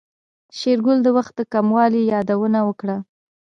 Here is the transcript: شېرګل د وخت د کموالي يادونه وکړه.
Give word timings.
شېرګل 0.57 0.97
د 1.03 1.07
وخت 1.17 1.33
د 1.39 1.41
کموالي 1.53 2.01
يادونه 2.13 2.59
وکړه. 2.67 2.97